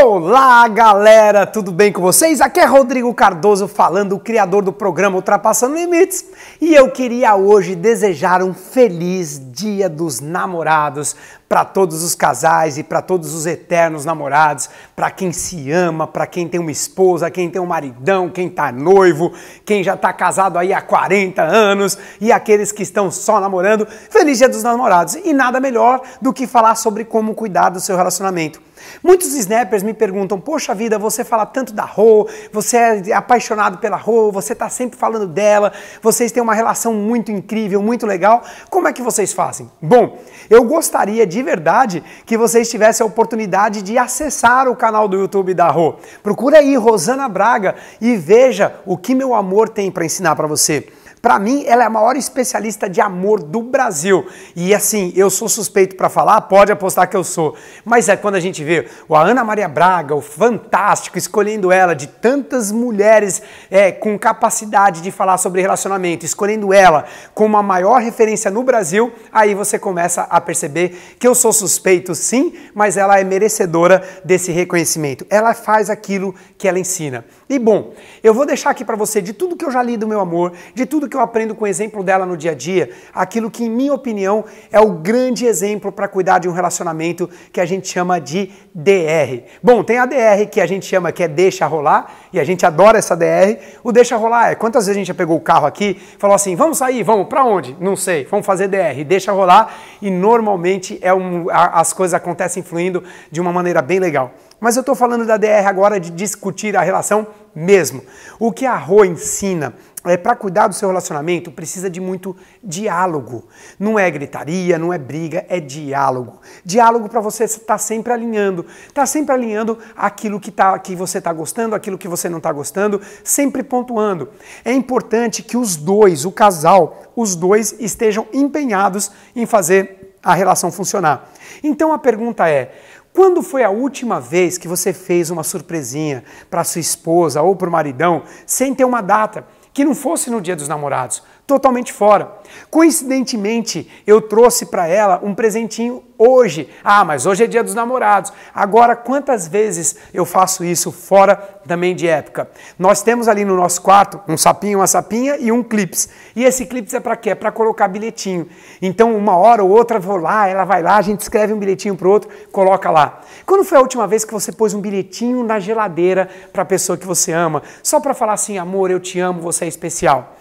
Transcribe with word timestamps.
Olá, 0.00 0.66
galera, 0.68 1.46
tudo 1.46 1.70
bem 1.70 1.92
com 1.92 2.00
vocês? 2.00 2.40
Aqui 2.40 2.58
é 2.58 2.64
Rodrigo 2.64 3.12
Cardoso 3.12 3.68
falando, 3.68 4.14
o 4.14 4.18
criador 4.18 4.62
do 4.62 4.72
programa 4.72 5.16
Ultrapassando 5.16 5.74
Limites, 5.76 6.24
e 6.58 6.74
eu 6.74 6.90
queria 6.90 7.36
hoje 7.36 7.74
desejar 7.74 8.42
um 8.42 8.54
feliz 8.54 9.38
Dia 9.52 9.90
dos 9.90 10.18
Namorados 10.18 11.14
para 11.46 11.62
todos 11.62 12.02
os 12.02 12.14
casais 12.14 12.78
e 12.78 12.82
para 12.82 13.02
todos 13.02 13.34
os 13.34 13.44
eternos 13.44 14.06
namorados, 14.06 14.70
para 14.96 15.10
quem 15.10 15.30
se 15.30 15.70
ama, 15.70 16.06
para 16.06 16.26
quem 16.26 16.48
tem 16.48 16.58
uma 16.58 16.72
esposa, 16.72 17.30
quem 17.30 17.50
tem 17.50 17.60
um 17.60 17.66
maridão, 17.66 18.30
quem 18.30 18.48
tá 18.48 18.72
noivo, 18.72 19.30
quem 19.62 19.84
já 19.84 19.94
tá 19.94 20.10
casado 20.10 20.58
aí 20.58 20.72
há 20.72 20.80
40 20.80 21.42
anos 21.42 21.98
e 22.18 22.32
aqueles 22.32 22.72
que 22.72 22.82
estão 22.82 23.10
só 23.10 23.38
namorando. 23.38 23.86
Feliz 24.08 24.38
Dia 24.38 24.48
dos 24.48 24.62
Namorados! 24.62 25.16
E 25.16 25.34
nada 25.34 25.60
melhor 25.60 26.00
do 26.22 26.32
que 26.32 26.46
falar 26.46 26.76
sobre 26.76 27.04
como 27.04 27.34
cuidar 27.34 27.68
do 27.68 27.78
seu 27.78 27.94
relacionamento. 27.94 28.71
Muitos 29.02 29.34
snappers 29.34 29.82
me 29.82 29.94
perguntam: 29.94 30.40
Poxa 30.40 30.74
vida, 30.74 30.98
você 30.98 31.24
fala 31.24 31.46
tanto 31.46 31.72
da 31.72 31.84
Rô, 31.84 32.28
você 32.52 32.76
é 32.76 33.12
apaixonado 33.12 33.78
pela 33.78 33.96
Rô, 33.96 34.30
você 34.30 34.52
está 34.52 34.68
sempre 34.68 34.98
falando 34.98 35.26
dela, 35.26 35.72
vocês 36.00 36.32
têm 36.32 36.42
uma 36.42 36.54
relação 36.54 36.94
muito 36.94 37.30
incrível, 37.30 37.82
muito 37.82 38.06
legal. 38.06 38.42
Como 38.70 38.88
é 38.88 38.92
que 38.92 39.02
vocês 39.02 39.32
fazem? 39.32 39.70
Bom, 39.80 40.18
eu 40.48 40.64
gostaria 40.64 41.26
de 41.26 41.42
verdade 41.42 42.02
que 42.24 42.36
vocês 42.36 42.70
tivessem 42.70 43.04
a 43.04 43.06
oportunidade 43.06 43.82
de 43.82 43.98
acessar 43.98 44.68
o 44.68 44.76
canal 44.76 45.08
do 45.08 45.16
YouTube 45.16 45.54
da 45.54 45.68
Rô. 45.68 45.96
Procura 46.22 46.58
aí 46.58 46.76
Rosana 46.76 47.28
Braga 47.28 47.74
e 48.00 48.16
veja 48.16 48.74
o 48.86 48.96
que 48.96 49.14
meu 49.14 49.34
amor 49.34 49.68
tem 49.68 49.90
para 49.90 50.04
ensinar 50.04 50.36
para 50.36 50.46
você. 50.46 50.86
Para 51.22 51.38
mim, 51.38 51.62
ela 51.68 51.84
é 51.84 51.86
a 51.86 51.90
maior 51.90 52.16
especialista 52.16 52.90
de 52.90 53.00
amor 53.00 53.40
do 53.40 53.62
Brasil. 53.62 54.26
E 54.56 54.74
assim, 54.74 55.12
eu 55.14 55.30
sou 55.30 55.48
suspeito 55.48 55.94
para 55.94 56.08
falar, 56.08 56.40
pode 56.40 56.72
apostar 56.72 57.08
que 57.08 57.16
eu 57.16 57.22
sou. 57.22 57.54
Mas 57.84 58.08
é 58.08 58.16
quando 58.16 58.34
a 58.34 58.40
gente 58.40 58.64
vê 58.64 58.88
a 59.08 59.20
Ana 59.20 59.44
Maria 59.44 59.68
Braga, 59.68 60.16
o 60.16 60.20
fantástico, 60.20 61.16
escolhendo 61.16 61.70
ela 61.70 61.94
de 61.94 62.08
tantas 62.08 62.72
mulheres 62.72 63.40
é, 63.70 63.92
com 63.92 64.18
capacidade 64.18 65.00
de 65.00 65.12
falar 65.12 65.38
sobre 65.38 65.60
relacionamento, 65.60 66.26
escolhendo 66.26 66.72
ela 66.72 67.04
como 67.32 67.56
a 67.56 67.62
maior 67.62 68.00
referência 68.00 68.50
no 68.50 68.64
Brasil, 68.64 69.12
aí 69.30 69.54
você 69.54 69.78
começa 69.78 70.22
a 70.22 70.40
perceber 70.40 71.16
que 71.20 71.28
eu 71.28 71.36
sou 71.36 71.52
suspeito 71.52 72.16
sim, 72.16 72.52
mas 72.74 72.96
ela 72.96 73.20
é 73.20 73.22
merecedora 73.22 74.02
desse 74.24 74.50
reconhecimento. 74.50 75.24
Ela 75.30 75.54
faz 75.54 75.88
aquilo 75.88 76.34
que 76.58 76.66
ela 76.66 76.80
ensina. 76.80 77.24
E 77.48 77.60
bom, 77.60 77.92
eu 78.24 78.34
vou 78.34 78.44
deixar 78.44 78.70
aqui 78.70 78.84
para 78.84 78.96
você 78.96 79.22
de 79.22 79.32
tudo 79.32 79.56
que 79.56 79.64
eu 79.64 79.70
já 79.70 79.82
li 79.82 79.96
do 79.96 80.08
meu 80.08 80.18
amor, 80.18 80.52
de 80.74 80.84
tudo 80.84 81.11
que 81.12 81.16
eu 81.16 81.20
aprendo 81.20 81.54
com 81.54 81.64
o 81.64 81.68
exemplo 81.68 82.02
dela 82.02 82.24
no 82.24 82.38
dia 82.38 82.52
a 82.52 82.54
dia, 82.54 82.90
aquilo 83.14 83.50
que, 83.50 83.64
em 83.64 83.70
minha 83.70 83.92
opinião, 83.92 84.44
é 84.72 84.80
o 84.80 84.92
grande 84.92 85.44
exemplo 85.44 85.92
para 85.92 86.08
cuidar 86.08 86.38
de 86.38 86.48
um 86.48 86.52
relacionamento 86.52 87.28
que 87.52 87.60
a 87.60 87.66
gente 87.66 87.86
chama 87.86 88.18
de 88.18 88.50
DR. 88.74 89.44
Bom, 89.62 89.84
tem 89.84 89.98
a 89.98 90.06
DR 90.06 90.46
que 90.50 90.58
a 90.58 90.66
gente 90.66 90.86
chama 90.86 91.12
que 91.12 91.22
é 91.22 91.28
deixa 91.28 91.66
rolar, 91.66 92.10
e 92.32 92.40
a 92.40 92.44
gente 92.44 92.64
adora 92.64 92.98
essa 92.98 93.14
DR. 93.14 93.58
O 93.84 93.92
deixa 93.92 94.16
rolar 94.16 94.52
é 94.52 94.54
quantas 94.54 94.86
vezes 94.86 94.96
a 94.96 95.00
gente 95.00 95.08
já 95.08 95.14
pegou 95.14 95.36
o 95.36 95.40
carro 95.40 95.66
aqui, 95.66 96.00
falou 96.18 96.34
assim: 96.34 96.56
vamos 96.56 96.78
sair, 96.78 97.02
vamos 97.02 97.28
para 97.28 97.44
onde? 97.44 97.76
Não 97.78 97.94
sei, 97.94 98.24
vamos 98.24 98.46
fazer 98.46 98.68
DR, 98.68 99.04
deixa 99.06 99.32
rolar, 99.32 99.74
e 100.00 100.10
normalmente 100.10 100.98
é 101.02 101.12
um, 101.12 101.46
as 101.50 101.92
coisas 101.92 102.14
acontecem 102.14 102.62
fluindo 102.62 103.04
de 103.30 103.38
uma 103.38 103.52
maneira 103.52 103.82
bem 103.82 104.00
legal. 104.00 104.32
Mas 104.58 104.76
eu 104.76 104.80
estou 104.80 104.94
falando 104.94 105.26
da 105.26 105.36
DR 105.36 105.66
agora 105.66 105.98
de 105.98 106.10
discutir 106.10 106.76
a 106.76 106.82
relação 106.82 107.26
mesmo. 107.54 108.02
O 108.38 108.52
que 108.52 108.66
a 108.66 108.76
Rô 108.76 109.04
ensina 109.04 109.74
é 110.04 110.16
para 110.16 110.34
cuidar 110.34 110.66
do 110.66 110.74
seu 110.74 110.88
relacionamento 110.88 111.52
precisa 111.52 111.88
de 111.88 112.00
muito 112.00 112.36
diálogo. 112.62 113.46
Não 113.78 113.98
é 113.98 114.10
gritaria, 114.10 114.78
não 114.78 114.92
é 114.92 114.98
briga, 114.98 115.46
é 115.48 115.60
diálogo. 115.60 116.40
Diálogo 116.64 117.08
para 117.08 117.20
você 117.20 117.44
estar 117.44 117.64
tá 117.64 117.78
sempre 117.78 118.12
alinhando, 118.12 118.66
tá 118.92 119.06
sempre 119.06 119.32
alinhando 119.32 119.78
aquilo 119.96 120.40
que, 120.40 120.50
tá, 120.50 120.76
que 120.78 120.96
você 120.96 121.18
está 121.18 121.32
gostando, 121.32 121.74
aquilo 121.74 121.98
que 121.98 122.08
você 122.08 122.28
não 122.28 122.38
está 122.38 122.50
gostando, 122.50 123.00
sempre 123.22 123.62
pontuando. 123.62 124.28
É 124.64 124.72
importante 124.72 125.42
que 125.42 125.56
os 125.56 125.76
dois, 125.76 126.24
o 126.24 126.32
casal, 126.32 127.02
os 127.14 127.36
dois 127.36 127.76
estejam 127.78 128.26
empenhados 128.32 129.12
em 129.36 129.46
fazer 129.46 130.16
a 130.22 130.34
relação 130.34 130.70
funcionar. 130.70 131.30
Então 131.62 131.92
a 131.92 131.98
pergunta 131.98 132.48
é: 132.48 132.74
quando 133.12 133.42
foi 133.42 133.62
a 133.62 133.70
última 133.70 134.20
vez 134.20 134.56
que 134.56 134.66
você 134.66 134.92
fez 134.92 135.30
uma 135.30 135.44
surpresinha 135.44 136.24
para 136.48 136.64
sua 136.64 136.80
esposa 136.80 137.42
ou 137.42 137.54
para 137.54 137.68
o 137.68 137.72
maridão 137.72 138.22
sem 138.46 138.74
ter 138.74 138.84
uma 138.84 139.02
data? 139.02 139.46
Que 139.72 139.84
não 139.84 139.94
fosse 139.94 140.30
no 140.30 140.40
dia 140.40 140.56
dos 140.56 140.68
namorados, 140.68 141.22
totalmente 141.46 141.92
fora. 141.92 142.40
Coincidentemente, 142.70 143.90
eu 144.06 144.20
trouxe 144.20 144.66
para 144.66 144.86
ela 144.86 145.20
um 145.22 145.34
presentinho 145.34 146.02
hoje. 146.16 146.68
Ah, 146.84 147.04
mas 147.04 147.26
hoje 147.26 147.44
é 147.44 147.46
dia 147.46 147.64
dos 147.64 147.74
namorados. 147.74 148.32
Agora, 148.54 148.94
quantas 148.94 149.48
vezes 149.48 149.96
eu 150.14 150.24
faço 150.24 150.64
isso 150.64 150.92
fora 150.92 151.36
também 151.66 151.94
de 151.94 152.06
época? 152.06 152.48
Nós 152.78 153.02
temos 153.02 153.28
ali 153.28 153.44
no 153.44 153.56
nosso 153.56 153.82
quarto 153.82 154.20
um 154.28 154.36
sapinho, 154.36 154.78
uma 154.78 154.86
sapinha 154.86 155.36
e 155.38 155.50
um 155.50 155.62
clips. 155.62 156.08
E 156.36 156.44
esse 156.44 156.66
clips 156.66 156.94
é 156.94 157.00
para 157.00 157.16
quê? 157.16 157.30
É 157.30 157.34
para 157.34 157.50
colocar 157.50 157.88
bilhetinho. 157.88 158.46
Então, 158.80 159.16
uma 159.16 159.36
hora 159.36 159.64
ou 159.64 159.70
outra 159.70 159.98
vou 159.98 160.16
lá, 160.16 160.46
ela 160.46 160.64
vai 160.64 160.82
lá, 160.82 160.96
a 160.96 161.02
gente 161.02 161.20
escreve 161.20 161.52
um 161.52 161.58
bilhetinho 161.58 161.96
pro 161.96 162.10
outro, 162.10 162.30
coloca 162.50 162.90
lá. 162.90 163.20
Quando 163.44 163.64
foi 163.64 163.78
a 163.78 163.80
última 163.80 164.06
vez 164.06 164.24
que 164.24 164.32
você 164.32 164.52
pôs 164.52 164.74
um 164.74 164.80
bilhetinho 164.80 165.42
na 165.42 165.58
geladeira 165.58 166.28
para 166.52 166.62
a 166.62 166.66
pessoa 166.66 166.96
que 166.96 167.06
você 167.06 167.32
ama, 167.32 167.62
só 167.82 167.98
para 167.98 168.14
falar 168.14 168.34
assim, 168.34 168.58
amor, 168.58 168.90
eu 168.90 169.00
te 169.00 169.18
amo, 169.18 169.40
você 169.40 169.64
é 169.64 169.68
especial? 169.68 170.36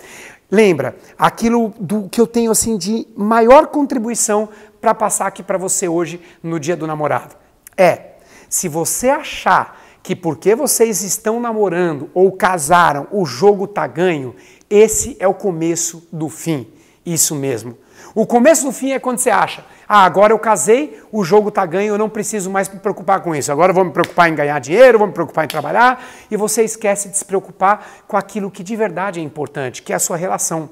Lembra, 0.51 0.97
aquilo 1.17 1.73
do 1.79 2.09
que 2.09 2.19
eu 2.19 2.27
tenho 2.27 2.51
assim 2.51 2.77
de 2.77 3.07
maior 3.15 3.67
contribuição 3.67 4.49
para 4.81 4.93
passar 4.93 5.27
aqui 5.27 5.41
para 5.41 5.57
você 5.57 5.87
hoje 5.87 6.19
no 6.43 6.59
dia 6.59 6.75
do 6.75 6.85
namorado. 6.85 7.35
É, 7.77 8.15
se 8.49 8.67
você 8.67 9.09
achar 9.09 9.79
que 10.03 10.13
porque 10.13 10.53
vocês 10.53 11.03
estão 11.03 11.39
namorando 11.39 12.09
ou 12.13 12.33
casaram, 12.33 13.07
o 13.11 13.25
jogo 13.25 13.65
tá 13.65 13.87
ganho, 13.87 14.35
esse 14.69 15.15
é 15.19 15.27
o 15.27 15.33
começo 15.33 16.05
do 16.11 16.27
fim. 16.27 16.67
Isso 17.05 17.35
mesmo. 17.35 17.77
O 18.13 18.25
começo 18.25 18.65
do 18.65 18.71
fim 18.71 18.91
é 18.91 18.99
quando 18.99 19.19
você 19.19 19.29
acha, 19.29 19.63
ah, 19.87 20.03
agora 20.03 20.33
eu 20.33 20.39
casei, 20.39 21.01
o 21.11 21.23
jogo 21.23 21.49
está 21.49 21.65
ganho, 21.65 21.93
eu 21.93 21.97
não 21.97 22.09
preciso 22.09 22.49
mais 22.49 22.67
me 22.67 22.79
preocupar 22.79 23.21
com 23.21 23.35
isso. 23.35 23.51
Agora 23.51 23.71
eu 23.71 23.75
vou 23.75 23.85
me 23.85 23.91
preocupar 23.91 24.29
em 24.29 24.35
ganhar 24.35 24.59
dinheiro, 24.59 24.97
vou 24.97 25.07
me 25.07 25.13
preocupar 25.13 25.45
em 25.45 25.47
trabalhar, 25.47 26.03
e 26.29 26.35
você 26.35 26.63
esquece 26.63 27.09
de 27.09 27.17
se 27.17 27.25
preocupar 27.25 28.03
com 28.07 28.17
aquilo 28.17 28.51
que 28.51 28.63
de 28.63 28.75
verdade 28.75 29.19
é 29.19 29.23
importante, 29.23 29.81
que 29.81 29.93
é 29.93 29.95
a 29.95 29.99
sua 29.99 30.17
relação. 30.17 30.69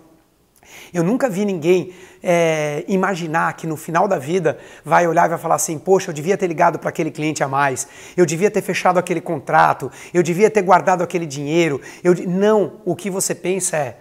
Eu 0.94 1.04
nunca 1.04 1.30
vi 1.30 1.46
ninguém 1.46 1.94
é, 2.22 2.84
imaginar 2.88 3.54
que 3.54 3.66
no 3.66 3.76
final 3.76 4.08
da 4.08 4.20
vida 4.20 4.58
vai 4.84 5.08
olhar 5.08 5.26
e 5.26 5.30
vai 5.30 5.38
falar 5.38 5.56
assim: 5.56 5.80
Poxa, 5.80 6.10
eu 6.10 6.14
devia 6.14 6.38
ter 6.38 6.48
ligado 6.48 6.78
para 6.78 6.90
aquele 6.90 7.10
cliente 7.10 7.44
a 7.44 7.48
mais, 7.48 7.88
eu 8.16 8.26
devia 8.26 8.52
ter 8.52 8.62
fechado 8.62 9.00
aquele 9.00 9.22
contrato, 9.22 9.92
eu 10.14 10.22
devia 10.22 10.50
ter 10.50 10.62
guardado 10.62 11.02
aquele 11.02 11.26
dinheiro. 11.26 11.82
Eu... 12.04 12.14
Não, 12.28 12.82
o 12.86 12.96
que 12.96 13.10
você 13.10 13.34
pensa 13.34 13.78
é: 13.78 13.98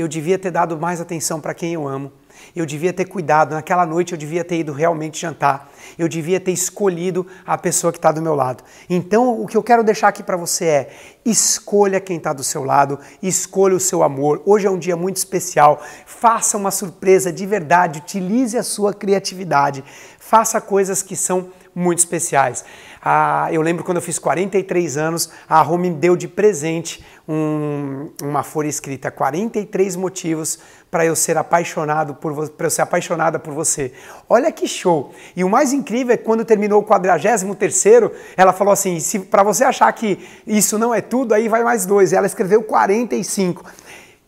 Eu 0.00 0.08
devia 0.08 0.38
ter 0.38 0.50
dado 0.50 0.78
mais 0.78 0.98
atenção 0.98 1.42
para 1.42 1.52
quem 1.52 1.74
eu 1.74 1.86
amo, 1.86 2.10
eu 2.56 2.64
devia 2.64 2.90
ter 2.90 3.04
cuidado, 3.04 3.52
naquela 3.52 3.84
noite 3.84 4.12
eu 4.12 4.18
devia 4.18 4.42
ter 4.42 4.56
ido 4.56 4.72
realmente 4.72 5.20
jantar, 5.20 5.70
eu 5.98 6.08
devia 6.08 6.40
ter 6.40 6.52
escolhido 6.52 7.26
a 7.46 7.58
pessoa 7.58 7.92
que 7.92 7.98
está 7.98 8.10
do 8.10 8.22
meu 8.22 8.34
lado. 8.34 8.64
Então, 8.88 9.38
o 9.38 9.46
que 9.46 9.58
eu 9.58 9.62
quero 9.62 9.84
deixar 9.84 10.08
aqui 10.08 10.22
para 10.22 10.38
você 10.38 10.64
é: 10.64 10.90
escolha 11.22 12.00
quem 12.00 12.16
está 12.16 12.32
do 12.32 12.42
seu 12.42 12.64
lado, 12.64 12.98
escolha 13.22 13.76
o 13.76 13.80
seu 13.80 14.02
amor. 14.02 14.40
Hoje 14.46 14.66
é 14.66 14.70
um 14.70 14.78
dia 14.78 14.96
muito 14.96 15.18
especial, 15.18 15.82
faça 16.06 16.56
uma 16.56 16.70
surpresa 16.70 17.30
de 17.30 17.44
verdade, 17.44 17.98
utilize 17.98 18.56
a 18.56 18.62
sua 18.62 18.94
criatividade, 18.94 19.84
faça 20.18 20.62
coisas 20.62 21.02
que 21.02 21.14
são 21.14 21.50
muito 21.74 21.98
especiais. 21.98 22.64
Ah, 23.02 23.48
eu 23.50 23.62
lembro 23.62 23.84
quando 23.84 23.96
eu 23.96 24.02
fiz 24.02 24.18
43 24.18 24.96
anos, 24.96 25.30
a 25.48 25.62
Rô 25.62 25.78
me 25.78 25.90
deu 25.90 26.16
de 26.16 26.28
presente 26.28 27.04
um, 27.26 28.10
uma 28.22 28.42
folha 28.42 28.68
escrita 28.68 29.10
43 29.10 29.96
motivos 29.96 30.58
para 30.90 31.06
eu 31.06 31.14
ser 31.14 31.38
apaixonado 31.38 32.14
por 32.14 32.50
para 32.50 32.66
eu 32.66 32.70
ser 32.70 32.82
apaixonada 32.82 33.38
por 33.38 33.54
você. 33.54 33.92
Olha 34.28 34.50
que 34.50 34.66
show! 34.66 35.14
E 35.36 35.44
o 35.44 35.48
mais 35.48 35.72
incrível 35.72 36.12
é 36.12 36.16
quando 36.16 36.44
terminou 36.44 36.82
o 36.82 36.84
43º, 36.84 38.10
ela 38.36 38.52
falou 38.52 38.72
assim: 38.72 38.98
"Se 39.00 39.20
para 39.20 39.42
você 39.42 39.64
achar 39.64 39.90
que 39.92 40.18
isso 40.46 40.78
não 40.78 40.92
é 40.92 41.00
tudo, 41.00 41.32
aí 41.32 41.48
vai 41.48 41.62
mais 41.62 41.86
dois". 41.86 42.12
E 42.12 42.16
ela 42.16 42.26
escreveu 42.26 42.62
45. 42.62 43.64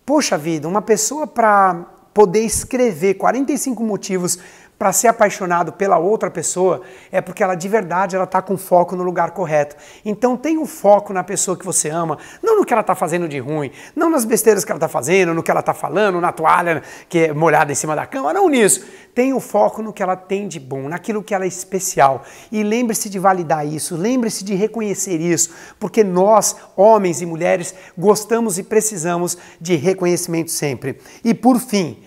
Poxa 0.06 0.38
vida, 0.38 0.68
uma 0.68 0.82
pessoa 0.82 1.26
para 1.26 1.86
poder 2.14 2.40
escrever 2.40 3.14
45 3.14 3.82
motivos 3.82 4.38
para 4.82 4.92
ser 4.92 5.06
apaixonado 5.06 5.70
pela 5.70 5.96
outra 5.96 6.28
pessoa 6.28 6.82
é 7.12 7.20
porque 7.20 7.40
ela 7.40 7.54
de 7.54 7.68
verdade 7.68 8.16
ela 8.16 8.24
está 8.24 8.42
com 8.42 8.58
foco 8.58 8.96
no 8.96 9.04
lugar 9.04 9.30
correto. 9.30 9.76
Então 10.04 10.36
tenha 10.36 10.58
o 10.58 10.64
um 10.64 10.66
foco 10.66 11.12
na 11.12 11.22
pessoa 11.22 11.56
que 11.56 11.64
você 11.64 11.88
ama, 11.88 12.18
não 12.42 12.58
no 12.58 12.64
que 12.64 12.72
ela 12.74 12.80
está 12.80 12.96
fazendo 12.96 13.28
de 13.28 13.38
ruim, 13.38 13.70
não 13.94 14.10
nas 14.10 14.24
besteiras 14.24 14.64
que 14.64 14.72
ela 14.72 14.78
está 14.78 14.88
fazendo, 14.88 15.32
no 15.32 15.40
que 15.40 15.52
ela 15.52 15.60
está 15.60 15.72
falando, 15.72 16.20
na 16.20 16.32
toalha 16.32 16.82
que 17.08 17.26
é 17.26 17.32
molhada 17.32 17.70
em 17.70 17.76
cima 17.76 17.94
da 17.94 18.06
cama, 18.06 18.32
não 18.32 18.48
nisso. 18.48 18.84
Tenha 19.14 19.36
o 19.36 19.40
foco 19.40 19.82
no 19.82 19.92
que 19.92 20.02
ela 20.02 20.16
tem 20.16 20.48
de 20.48 20.58
bom, 20.58 20.88
naquilo 20.88 21.22
que 21.22 21.32
ela 21.32 21.44
é 21.44 21.48
especial. 21.48 22.24
E 22.50 22.64
lembre-se 22.64 23.08
de 23.08 23.20
validar 23.20 23.64
isso, 23.64 23.94
lembre-se 23.94 24.42
de 24.42 24.56
reconhecer 24.56 25.20
isso, 25.20 25.54
porque 25.78 26.02
nós, 26.02 26.56
homens 26.76 27.22
e 27.22 27.26
mulheres, 27.26 27.72
gostamos 27.96 28.58
e 28.58 28.64
precisamos 28.64 29.38
de 29.60 29.76
reconhecimento 29.76 30.50
sempre. 30.50 30.98
E 31.24 31.32
por 31.32 31.60
fim, 31.60 32.02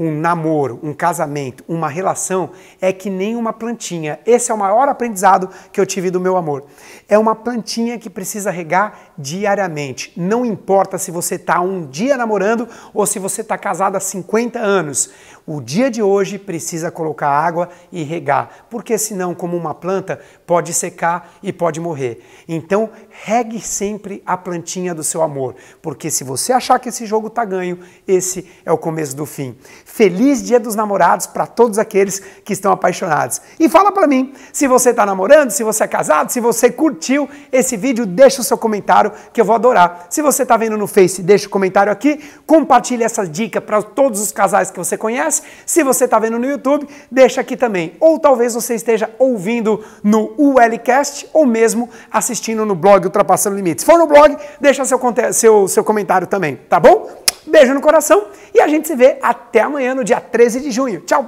um 0.00 0.10
namoro, 0.10 0.80
um 0.82 0.94
casamento, 0.94 1.62
uma 1.68 1.86
relação 1.86 2.50
é 2.80 2.90
que 2.90 3.10
nem 3.10 3.36
uma 3.36 3.52
plantinha. 3.52 4.18
Esse 4.24 4.50
é 4.50 4.54
o 4.54 4.56
maior 4.56 4.88
aprendizado 4.88 5.50
que 5.70 5.78
eu 5.78 5.84
tive 5.84 6.10
do 6.10 6.18
meu 6.18 6.38
amor. 6.38 6.64
É 7.06 7.18
uma 7.18 7.34
plantinha 7.34 7.98
que 7.98 8.08
precisa 8.08 8.50
regar 8.50 9.12
diariamente. 9.18 10.10
Não 10.16 10.42
importa 10.46 10.96
se 10.96 11.10
você 11.10 11.34
está 11.34 11.60
um 11.60 11.86
dia 11.86 12.16
namorando 12.16 12.66
ou 12.94 13.04
se 13.04 13.18
você 13.18 13.42
está 13.42 13.58
casado 13.58 13.96
há 13.96 14.00
50 14.00 14.58
anos. 14.58 15.10
O 15.52 15.60
dia 15.60 15.90
de 15.90 16.00
hoje 16.00 16.38
precisa 16.38 16.92
colocar 16.92 17.28
água 17.28 17.70
e 17.90 18.04
regar, 18.04 18.66
porque 18.70 18.96
senão, 18.96 19.34
como 19.34 19.56
uma 19.56 19.74
planta, 19.74 20.20
pode 20.46 20.72
secar 20.72 21.32
e 21.42 21.52
pode 21.52 21.80
morrer. 21.80 22.24
Então, 22.46 22.88
regue 23.08 23.60
sempre 23.60 24.22
a 24.24 24.36
plantinha 24.36 24.94
do 24.94 25.02
seu 25.02 25.20
amor, 25.22 25.56
porque 25.82 26.08
se 26.08 26.22
você 26.22 26.52
achar 26.52 26.78
que 26.78 26.88
esse 26.88 27.04
jogo 27.04 27.26
está 27.26 27.44
ganho, 27.44 27.80
esse 28.06 28.48
é 28.64 28.70
o 28.70 28.78
começo 28.78 29.16
do 29.16 29.26
fim. 29.26 29.56
Feliz 29.84 30.40
Dia 30.40 30.60
dos 30.60 30.76
Namorados 30.76 31.26
para 31.26 31.48
todos 31.48 31.80
aqueles 31.80 32.20
que 32.44 32.52
estão 32.52 32.70
apaixonados. 32.70 33.42
E 33.58 33.68
fala 33.68 33.90
para 33.90 34.06
mim, 34.06 34.32
se 34.52 34.68
você 34.68 34.90
está 34.90 35.04
namorando, 35.04 35.50
se 35.50 35.64
você 35.64 35.82
é 35.82 35.88
casado, 35.88 36.30
se 36.30 36.38
você 36.38 36.70
curtiu 36.70 37.28
esse 37.50 37.76
vídeo, 37.76 38.06
deixa 38.06 38.40
o 38.40 38.44
seu 38.44 38.56
comentário 38.56 39.10
que 39.32 39.40
eu 39.40 39.44
vou 39.44 39.56
adorar. 39.56 40.06
Se 40.10 40.22
você 40.22 40.44
está 40.44 40.56
vendo 40.56 40.78
no 40.78 40.86
Face, 40.86 41.24
deixa 41.24 41.48
o 41.48 41.50
comentário 41.50 41.90
aqui, 41.90 42.20
compartilhe 42.46 43.02
essa 43.02 43.26
dica 43.26 43.60
para 43.60 43.82
todos 43.82 44.20
os 44.20 44.30
casais 44.30 44.70
que 44.70 44.78
você 44.78 44.96
conhece. 44.96 45.39
Se 45.66 45.82
você 45.82 46.04
está 46.04 46.18
vendo 46.18 46.38
no 46.38 46.46
YouTube, 46.46 46.88
deixa 47.10 47.40
aqui 47.40 47.56
também. 47.56 47.94
Ou 48.00 48.18
talvez 48.18 48.54
você 48.54 48.74
esteja 48.74 49.10
ouvindo 49.18 49.84
no 50.02 50.34
ULCast 50.38 51.28
ou 51.32 51.46
mesmo 51.46 51.88
assistindo 52.10 52.64
no 52.64 52.74
blog 52.74 53.04
Ultrapassando 53.04 53.56
Limites. 53.56 53.84
Se 53.84 53.86
for 53.90 53.98
no 53.98 54.06
blog, 54.06 54.36
deixa 54.60 54.84
seu, 54.84 55.00
seu, 55.32 55.68
seu 55.68 55.84
comentário 55.84 56.26
também, 56.26 56.56
tá 56.68 56.78
bom? 56.78 57.10
Beijo 57.46 57.74
no 57.74 57.80
coração 57.80 58.26
e 58.54 58.60
a 58.60 58.68
gente 58.68 58.86
se 58.86 58.94
vê 58.94 59.18
até 59.22 59.60
amanhã, 59.60 59.94
no 59.94 60.04
dia 60.04 60.20
13 60.20 60.60
de 60.60 60.70
junho. 60.70 61.00
Tchau! 61.00 61.18